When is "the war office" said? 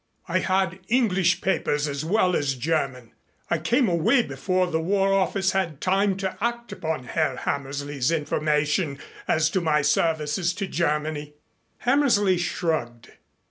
4.65-5.51